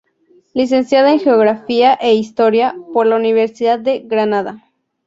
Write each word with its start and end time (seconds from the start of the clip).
Licenciada 0.55 1.11
en 1.11 1.19
Geografía 1.19 1.93
e 1.93 2.15
Historia 2.15 2.75
por 2.91 3.05
la 3.05 3.17
Universidad 3.17 3.77
de 3.77 3.99
Granada. 3.99 4.65